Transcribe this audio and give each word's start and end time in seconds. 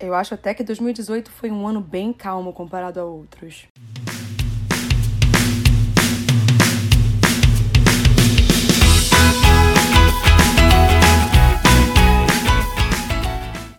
Eu 0.00 0.14
acho 0.14 0.32
até 0.32 0.54
que 0.54 0.62
2018 0.62 1.28
foi 1.28 1.50
um 1.50 1.66
ano 1.66 1.80
bem 1.80 2.12
calmo 2.12 2.52
comparado 2.52 3.00
a 3.00 3.04
outros. 3.04 3.66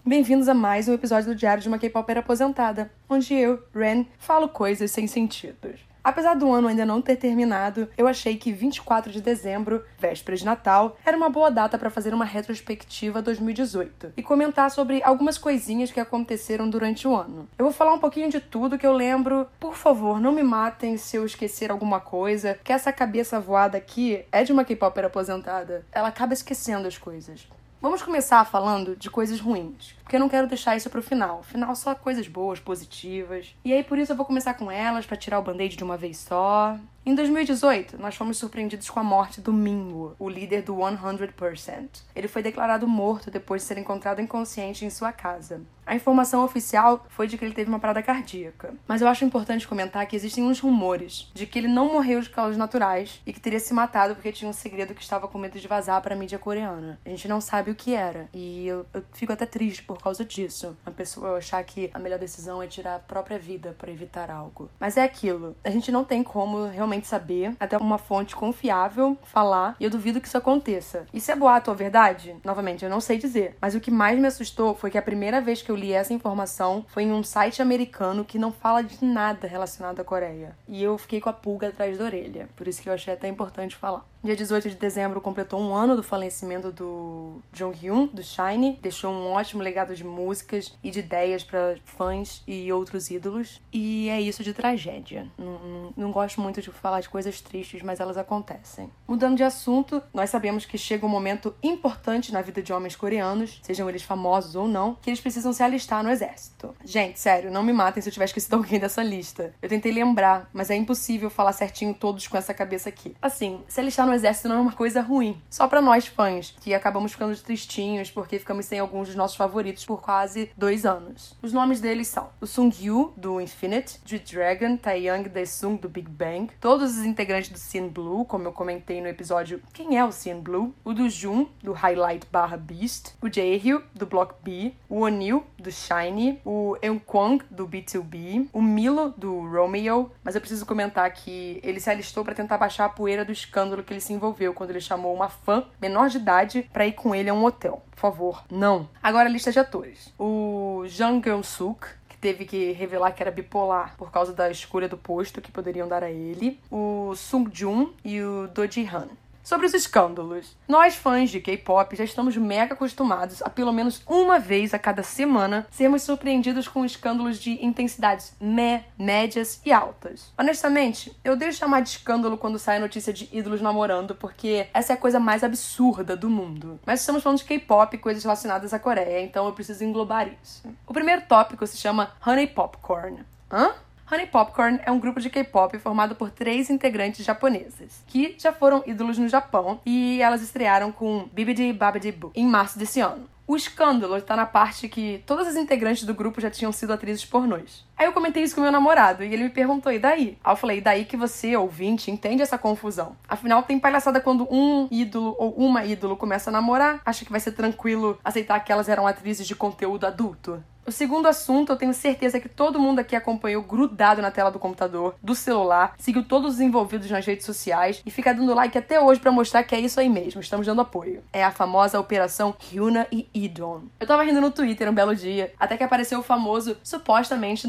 Bem-vindos 0.06 0.50
a 0.50 0.54
mais 0.54 0.90
um 0.90 0.94
episódio 0.94 1.30
do 1.30 1.36
Diário 1.36 1.64
de 1.64 1.70
uma 1.70 1.80
K-Popper 1.80 2.18
aposentada, 2.18 2.92
onde 3.08 3.34
eu, 3.34 3.64
Ren, 3.74 4.04
falo 4.18 4.50
coisas 4.50 4.92
sem 4.92 5.08
sentidos. 5.08 5.89
Apesar 6.04 6.34
do 6.34 6.52
ano 6.52 6.68
ainda 6.68 6.86
não 6.86 7.02
ter 7.02 7.18
terminado, 7.18 7.90
eu 7.98 8.08
achei 8.08 8.38
que 8.38 8.52
24 8.52 9.12
de 9.12 9.22
dezembro, 9.22 9.84
véspera 9.98 10.38
de 10.38 10.46
Natal, 10.46 10.98
era 11.06 11.16
uma 11.16 11.30
boa 11.30 11.52
data 11.52 11.78
para 11.78 11.90
fazer 11.90 12.14
uma 12.14 12.26
retrospectiva 12.26 13.22
2018 13.22 14.14
e 14.16 14.24
comentar 14.24 14.72
sobre 14.72 15.04
algumas 15.04 15.38
coisinhas 15.38 15.92
que 15.92 16.00
aconteceram 16.00 16.70
durante 16.70 17.08
o 17.08 17.16
ano. 17.16 17.48
Eu 17.58 17.66
vou 17.66 17.74
falar 17.74 17.94
um 17.94 18.00
pouquinho 18.00 18.30
de 18.30 18.40
tudo 18.40 18.78
que 18.78 18.88
eu 18.88 18.94
lembro. 18.94 19.48
Por 19.60 19.76
favor, 19.76 20.20
não 20.20 20.32
me 20.32 20.44
matem 20.44 20.98
se 20.98 21.18
eu 21.18 21.26
esquecer 21.26 21.70
alguma 21.70 22.00
coisa, 22.00 22.58
que 22.64 22.72
essa 22.72 22.92
cabeça 22.94 23.40
voada 23.40 23.78
aqui 23.78 24.24
é 24.32 24.44
de 24.44 24.52
uma 24.52 24.64
K-popper 24.64 25.06
aposentada. 25.06 25.86
Ela 25.92 26.08
acaba 26.08 26.34
esquecendo 26.34 26.88
as 26.88 26.98
coisas. 26.98 27.48
Vamos 27.82 28.02
começar 28.02 28.44
falando 28.44 28.94
de 28.94 29.10
coisas 29.10 29.40
ruins, 29.40 29.96
porque 30.04 30.18
eu 30.18 30.20
não 30.20 30.28
quero 30.28 30.48
deixar 30.48 30.76
isso 30.76 30.90
pro 30.90 31.02
final. 31.02 31.44
Final 31.44 31.74
só 31.78 31.96
coisas 31.96 32.28
boas, 32.28 32.60
positivas. 32.60 33.56
E 33.64 33.72
aí 33.72 33.86
por 33.86 33.98
isso 33.98 34.12
eu 34.12 34.18
vou 34.18 34.26
começar 34.26 34.54
com 34.56 34.70
elas 34.70 35.06
para 35.06 35.16
tirar 35.16 35.40
o 35.40 35.42
band-aid 35.42 35.78
de 35.78 35.84
uma 35.84 35.96
vez 35.96 36.18
só. 36.18 36.78
Em 37.10 37.16
2018, 37.16 37.98
nós 38.00 38.16
fomos 38.16 38.38
surpreendidos 38.38 38.88
com 38.88 39.00
a 39.00 39.04
morte 39.04 39.42
do 39.42 39.52
Mingo, 39.52 40.16
o 40.20 40.30
líder 40.30 40.62
do 40.62 40.76
100%. 40.76 42.04
Ele 42.16 42.28
foi 42.28 42.44
declarado 42.44 42.88
morto 42.88 43.32
depois 43.32 43.64
de 43.64 43.68
ser 43.68 43.80
encontrado 43.80 44.22
inconsciente 44.22 44.86
em 44.86 44.92
sua 44.92 45.12
casa. 45.12 45.60
A 45.90 45.96
informação 45.96 46.44
oficial 46.44 47.04
foi 47.10 47.26
de 47.26 47.36
que 47.36 47.44
ele 47.44 47.56
teve 47.56 47.68
uma 47.68 47.80
parada 47.80 48.04
cardíaca, 48.04 48.76
mas 48.88 49.02
eu 49.02 49.08
acho 49.08 49.26
importante 49.26 49.68
comentar 49.68 50.06
que 50.06 50.16
existem 50.16 50.44
uns 50.44 50.60
rumores 50.60 51.32
de 51.34 51.48
que 51.48 51.58
ele 51.58 51.68
não 51.68 51.92
morreu 51.92 52.22
de 52.22 52.30
causas 52.30 52.58
naturais 52.58 53.20
e 53.26 53.34
que 53.34 53.40
teria 53.40 53.60
se 53.60 53.74
matado 53.74 54.14
porque 54.14 54.32
tinha 54.32 54.48
um 54.48 54.54
segredo 54.54 54.94
que 54.94 55.02
estava 55.02 55.28
com 55.28 55.40
medo 55.40 55.60
de 55.60 55.68
vazar 55.68 56.00
para 56.04 56.14
a 56.14 56.18
mídia 56.18 56.38
coreana. 56.38 57.00
A 57.04 57.10
gente 57.10 57.28
não 57.28 57.42
sabe 57.42 57.72
o 57.72 57.76
que 57.76 57.96
era 57.96 58.30
e 58.32 58.68
eu, 58.68 58.86
eu 58.94 59.04
fico 59.14 59.34
até 59.34 59.48
triste 59.48 59.82
por 59.82 59.98
causa 59.98 60.24
disso. 60.24 60.78
A 60.86 60.92
pessoa 60.92 61.40
achar 61.40 61.64
que 61.64 61.90
a 61.92 61.98
melhor 61.98 62.20
decisão 62.20 62.62
é 62.62 62.68
tirar 62.68 62.98
a 62.98 63.00
própria 63.00 63.40
vida 63.40 63.76
para 63.76 63.90
evitar 63.90 64.30
algo. 64.30 64.70
Mas 64.80 64.96
é 64.96 65.02
aquilo, 65.02 65.56
a 65.64 65.72
gente 65.72 65.92
não 65.92 66.04
tem 66.06 66.22
como 66.22 66.68
realmente 66.68 66.99
saber, 67.08 67.56
até 67.60 67.78
uma 67.78 67.98
fonte 67.98 68.36
confiável 68.36 69.18
falar, 69.24 69.76
e 69.80 69.84
eu 69.84 69.90
duvido 69.90 70.22
que 70.22 70.28
isso 70.28 70.38
aconteça. 70.38 71.06
E 71.14 71.20
se 71.20 71.32
é 71.32 71.36
boato 71.36 71.72
ou 71.72 71.78
verdade? 71.78 72.36
Novamente, 72.44 72.84
eu 72.84 72.90
não 72.90 73.02
sei 73.02 73.18
dizer. 73.18 73.58
Mas 73.62 73.76
o 73.76 73.80
que 73.80 73.92
mais 73.92 74.20
me 74.20 74.28
assustou 74.28 74.76
foi 74.76 74.90
que 74.90 74.98
a 74.98 75.02
primeira 75.02 75.42
vez 75.42 75.62
que 75.62 75.72
eu 75.72 75.76
li 75.76 75.94
essa 75.94 76.14
informação 76.14 76.86
foi 76.88 77.04
em 77.04 77.12
um 77.12 77.24
site 77.24 77.62
americano 77.62 78.26
que 78.26 78.40
não 78.40 78.52
fala 78.52 78.84
de 78.84 79.04
nada 79.04 79.48
relacionado 79.48 80.00
à 80.00 80.04
Coreia. 80.04 80.56
E 80.68 80.84
eu 80.84 80.98
fiquei 80.98 81.22
com 81.22 81.30
a 81.30 81.34
pulga 81.34 81.70
atrás 81.70 81.98
da 81.98 82.06
orelha. 82.06 82.50
Por 82.56 82.68
isso 82.68 82.82
que 82.82 82.90
eu 82.90 82.94
achei 82.94 83.14
até 83.14 83.28
importante 83.28 83.76
falar. 83.76 84.06
Dia 84.22 84.36
18 84.36 84.72
de 84.72 84.76
dezembro 84.76 85.22
completou 85.22 85.62
um 85.62 85.74
ano 85.74 85.96
do 85.96 86.04
falecimento 86.04 86.74
do 86.74 87.42
Jong-hyun, 87.54 88.08
do 88.08 88.22
Shine. 88.22 88.78
Deixou 88.82 89.14
um 89.14 89.32
ótimo 89.32 89.64
legado 89.64 89.96
de 89.96 90.04
músicas 90.04 90.78
e 90.84 90.92
de 90.92 91.00
ideias 91.00 91.42
para 91.42 91.78
fãs 91.86 92.44
e 92.46 92.70
outros 92.72 93.10
ídolos. 93.10 93.62
E 93.72 94.10
é 94.10 94.20
isso 94.20 94.44
de 94.44 94.54
tragédia. 94.54 95.26
Não, 95.38 95.60
não, 95.60 95.94
não, 95.96 96.12
gosto 96.12 96.42
muito 96.42 96.62
de 96.62 96.70
falar 96.70 97.00
de 97.00 97.08
coisas 97.08 97.40
tristes, 97.40 97.82
mas 97.82 98.02
elas 98.02 98.18
acontecem. 98.18 98.92
Mudando 99.08 99.38
de 99.38 99.44
assunto, 99.44 100.04
nós 100.14 100.30
sabemos 100.30 100.66
que 100.66 100.78
chega 100.78 101.06
um 101.06 101.10
momento 101.10 101.56
importante 101.64 102.34
na 102.34 102.42
vida 102.42 102.62
de 102.62 102.74
homens 102.74 102.98
coreanos, 102.98 103.62
sejam 103.64 103.88
eles 103.88 104.04
famosos 104.04 104.54
ou 104.54 104.68
não, 104.68 104.96
que 104.96 105.10
eles 105.10 105.22
precisam 105.22 105.54
se 105.54 105.64
alistar 105.64 106.04
no 106.04 106.10
exército. 106.10 106.76
Gente, 106.84 107.18
sério, 107.18 107.50
não 107.50 107.64
me 107.64 107.72
matem 107.72 108.04
se 108.04 108.10
eu 108.10 108.14
tiver 108.14 108.26
esquecido 108.26 108.56
alguém 108.58 108.82
dessa 108.82 109.02
lista. 109.02 109.54
Eu 109.62 109.70
tentei 109.70 109.94
lembrar, 109.94 110.50
mas 110.52 110.70
é 110.70 110.76
impossível 110.76 111.30
falar 111.30 111.54
certinho 111.54 111.94
todos 111.94 112.28
com 112.28 112.36
essa 112.36 112.54
cabeça 112.54 112.90
aqui. 112.90 113.16
Assim, 113.22 113.64
se 113.70 113.80
alistar 113.80 114.09
no 114.10 114.16
exército 114.16 114.50
não 114.50 114.58
é 114.58 114.60
uma 114.60 114.72
coisa 114.72 115.02
ruim. 115.02 115.40
Só 115.50 115.68
para 115.68 115.82
nós 115.82 116.08
fãs, 116.08 116.56
que 116.62 116.74
acabamos 116.74 117.12
ficando 117.12 117.36
tristinhos 117.38 118.10
porque 118.10 118.40
ficamos 118.40 118.66
sem 118.66 118.80
alguns 118.80 119.08
dos 119.08 119.16
nossos 119.16 119.38
favoritos 119.38 119.86
por 119.86 120.02
quase 120.02 120.52
dois 120.58 120.86
anos. 120.86 121.38
Os 121.42 121.54
nomes 121.54 121.80
deles 121.80 122.08
são 122.08 122.30
o 122.42 122.48
Sung 122.48 122.74
Yu, 122.80 123.14
do 123.16 123.40
Infinite, 123.40 124.00
G-Dragon, 124.04 124.78
Taeyang 124.78 125.30
Daesung, 125.30 125.76
do 125.76 125.88
Big 125.88 126.10
Bang, 126.10 126.52
todos 126.60 126.98
os 126.98 127.06
integrantes 127.06 127.50
do 127.50 127.58
Cine 127.60 127.90
Blue, 127.90 128.26
como 128.26 128.48
eu 128.48 128.52
comentei 128.52 129.00
no 129.00 129.08
episódio 129.08 129.62
Quem 129.74 129.98
é 129.98 130.04
o 130.04 130.12
Cine 130.12 130.42
Blue? 130.42 130.74
O 130.84 130.94
do 130.94 131.10
Jun, 131.10 131.48
do 131.62 131.74
Highlight 131.74 132.28
barra 132.32 132.58
Beast, 132.58 133.14
o 133.22 133.32
Jaehyo, 133.32 133.84
do 133.94 134.06
Block 134.06 134.36
B, 134.44 134.74
o 134.90 135.02
O'Neill, 135.02 135.44
do 135.58 135.72
Shiny, 135.72 136.40
o 136.44 136.76
Eunkwang, 136.82 137.44
do 137.50 137.68
B2B, 137.68 138.50
o 138.52 138.62
Milo, 138.62 139.14
do 139.16 139.48
Romeo, 139.48 140.12
mas 140.24 140.36
eu 140.36 140.42
preciso 140.42 140.66
comentar 140.66 141.12
que 141.12 141.60
ele 141.64 141.80
se 141.80 141.90
alistou 141.90 142.24
para 142.24 142.34
tentar 142.34 142.58
baixar 142.58 142.86
a 142.86 142.90
poeira 142.90 143.24
do 143.24 143.32
escândalo 143.32 143.84
que 143.84 143.94
ele 143.94 143.99
se 144.00 144.14
envolveu 144.14 144.54
quando 144.54 144.72
ele 144.72 144.82
chamou 144.82 145.14
uma 145.14 145.30
fã 145.30 145.66
menor 145.82 146.10
de 146.10 146.18
idade 146.18 146.70
para 146.72 146.88
ir 146.88 146.94
com 146.94 147.14
ele 147.14 147.30
a 147.30 147.34
um 147.34 147.44
hotel. 147.44 147.84
Por 147.92 148.00
favor, 148.00 148.44
não. 148.50 148.90
Agora 149.02 149.28
a 149.28 149.32
lista 149.32 149.52
de 149.52 149.60
atores. 149.60 150.14
O 150.18 150.84
Jang 150.88 151.24
Geun-suk, 151.24 151.88
teve 152.20 152.46
que 152.46 152.72
revelar 152.72 153.12
que 153.12 153.24
era 153.24 153.32
bipolar 153.32 153.96
por 153.98 154.12
causa 154.12 154.34
da 154.34 154.50
escolha 154.52 154.90
do 154.90 154.98
posto 154.98 155.42
que 155.42 155.52
poderiam 155.52 155.88
dar 155.88 156.04
a 156.04 156.12
ele, 156.12 156.60
o 156.70 157.14
Sung 157.16 157.50
Jun 157.52 157.94
e 158.04 158.22
o 158.22 158.48
Do 158.48 158.70
Ji 158.70 158.88
Han. 158.88 159.08
Sobre 159.44 159.66
os 159.66 159.74
escândalos. 159.74 160.56
Nós, 160.68 160.96
fãs 160.96 161.30
de 161.30 161.40
K-pop, 161.40 161.96
já 161.96 162.04
estamos 162.04 162.38
mega 162.38 162.74
acostumados 162.74 163.42
a 163.42 163.50
pelo 163.50 163.74
menos 163.74 164.02
uma 164.08 164.40
vez 164.40 164.74
a 164.74 164.80
cada 164.80 165.04
semana 165.04 165.68
sermos 165.72 166.04
surpreendidos 166.04 166.68
com 166.68 166.86
escândalos 166.86 167.40
de 167.40 167.64
intensidades 167.66 168.34
mé, 168.40 168.86
médias 168.98 169.62
e 169.66 169.72
altas. 169.72 170.32
Honestamente, 170.38 171.16
eu 171.24 171.36
deixo 171.36 171.60
chamar 171.60 171.82
de 171.82 171.90
escândalo 171.90 172.38
quando 172.38 172.60
sai 172.60 172.78
a 172.78 172.82
notícia 172.82 173.12
de 173.12 173.30
ídolos 173.32 173.62
namorando, 173.62 174.14
porque 174.16 174.68
essa 174.74 174.94
é 174.94 174.96
a 174.96 175.00
coisa 175.00 175.20
mais 175.20 175.44
absurda 175.44 176.16
do 176.16 176.30
mundo. 176.30 176.80
Mas 176.86 177.00
estamos 177.00 177.24
falando 177.24 177.40
de 177.40 177.46
K-pop 177.46 177.96
e 177.96 178.00
coisas 178.00 178.24
relacionadas 178.24 178.74
à 178.74 178.80
Coreia, 178.80 179.22
então 179.22 179.46
eu 179.46 179.54
preciso 179.54 179.84
englobar 179.84 180.30
isso. 180.44 180.64
O 180.86 180.94
primeiro 180.94 181.24
tópico 181.28 181.66
se 181.66 181.78
chama 181.78 182.12
Honey 182.26 182.48
Popcorn. 182.48 183.24
Hã? 183.52 183.74
Honey 184.12 184.26
Popcorn 184.26 184.80
é 184.84 184.92
um 184.92 184.98
grupo 184.98 185.20
de 185.20 185.30
K-pop 185.30 185.78
formado 185.78 186.16
por 186.16 186.32
três 186.32 186.72
integrantes 186.72 187.24
japonesas, 187.24 188.04
que 188.08 188.36
já 188.40 188.52
foram 188.52 188.82
ídolos 188.88 189.20
no 189.20 189.30
Japão 189.30 189.80
e 189.86 190.20
elas 190.20 190.42
estrearam 190.42 190.92
com 190.92 191.30
Bibidi 191.32 191.72
Babidi 191.72 192.12
Boo 192.12 192.32
em 192.34 192.44
março 192.44 192.80
desse 192.80 193.00
ano. 193.00 193.30
O 193.46 193.56
escândalo 193.56 194.18
está 194.18 194.36
na 194.36 194.48
parte 194.48 194.90
que 194.90 195.24
todas 195.28 195.48
as 195.48 195.56
integrantes 195.56 196.06
do 196.06 196.14
grupo 196.16 196.42
já 196.42 196.50
tinham 196.50 196.72
sido 196.72 196.92
atrizes 196.92 197.24
pornôs. 197.24 197.86
Aí 198.00 198.06
eu 198.06 198.14
comentei 198.14 198.42
isso 198.42 198.56
com 198.56 198.62
meu 198.62 198.72
namorado 198.72 199.26
e 199.26 199.34
ele 199.34 199.44
me 199.44 199.50
perguntou, 199.50 199.92
e 199.92 200.00
daí? 200.00 200.38
Aí 200.42 200.54
eu 200.54 200.56
falei, 200.56 200.78
e 200.78 200.82
daí 200.82 201.04
que 201.04 201.18
você, 201.18 201.58
ouvinte, 201.58 202.10
entende 202.10 202.42
essa 202.42 202.58
confusão. 202.58 203.18
Afinal, 203.28 203.62
tem 203.64 203.78
palhaçada 203.78 204.22
quando 204.22 204.48
um 204.50 204.88
ídolo 204.90 205.36
ou 205.38 205.54
uma 205.56 205.84
ídolo 205.84 206.16
começa 206.16 206.50
a 206.50 206.54
namorar, 206.54 207.02
acha 207.06 207.26
que 207.26 207.32
vai 207.32 207.42
ser 207.42 207.52
tranquilo 207.52 208.18
aceitar 208.24 208.62
que 208.62 208.72
elas 208.72 208.88
eram 208.88 209.06
atrizes 209.06 209.46
de 209.46 209.54
conteúdo 209.54 210.08
adulto. 210.08 210.64
O 210.90 210.92
segundo 210.92 211.28
assunto, 211.28 211.72
eu 211.72 211.76
tenho 211.76 211.94
certeza 211.94 212.40
que 212.40 212.50
todo 212.50 212.80
mundo 212.80 212.98
aqui 212.98 213.16
acompanhou 213.16 213.62
grudado 213.62 214.24
na 214.24 214.32
tela 214.32 214.50
do 214.50 214.58
computador, 214.58 215.14
do 215.22 215.36
celular, 215.36 215.94
seguiu 216.00 216.24
todos 216.24 216.56
os 216.56 216.60
envolvidos 216.60 217.12
nas 217.12 217.24
redes 217.24 217.46
sociais 217.46 218.02
e 218.04 218.10
fica 218.10 218.34
dando 218.34 218.56
like 218.56 218.76
até 218.76 219.00
hoje 219.00 219.20
para 219.20 219.32
mostrar 219.32 219.62
que 219.62 219.76
é 219.76 219.80
isso 219.80 220.00
aí 220.00 220.10
mesmo, 220.10 220.42
estamos 220.42 220.66
dando 220.66 220.82
apoio. 220.82 221.22
É 221.32 221.44
a 221.44 221.52
famosa 221.52 222.00
Operação 222.00 222.56
Hyuna 222.60 223.06
e 223.12 223.30
Idon. 223.36 223.84
Eu 224.00 224.08
tava 224.08 224.24
rindo 224.24 224.42
no 224.42 224.50
Twitter 224.50 224.90
um 224.90 224.94
belo 224.96 225.16
dia, 225.16 225.54
até 225.60 225.78
que 225.78 225.84
apareceu 225.84 226.22
o 226.22 226.24
famoso 226.24 226.76
supostamente 226.82 227.68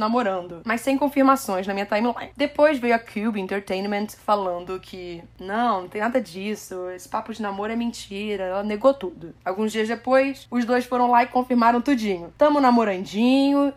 mas 0.64 0.81
sem 0.82 0.98
confirmações 0.98 1.66
na 1.66 1.72
minha 1.75 1.86
timeline. 1.86 2.32
Depois 2.36 2.78
veio 2.78 2.94
a 2.94 2.98
Cube 2.98 3.41
Entertainment 3.41 4.08
falando 4.25 4.78
que 4.78 5.22
não, 5.38 5.82
não 5.82 5.88
tem 5.88 6.00
nada 6.00 6.20
disso, 6.20 6.91
esse 6.91 7.08
papo 7.08 7.32
de 7.32 7.41
namoro 7.41 7.72
é 7.72 7.76
mentira, 7.76 8.44
ela 8.44 8.62
negou 8.62 8.92
tudo. 8.92 9.34
Alguns 9.44 9.72
dias 9.72 9.88
depois, 9.88 10.47
os 10.50 10.64
dois 10.64 10.84
foram 10.84 11.10
lá 11.10 11.22
e 11.22 11.26
confirmaram 11.26 11.81
tudinho. 11.81 12.32
Tamo 12.36 12.60
namorando 12.60 12.91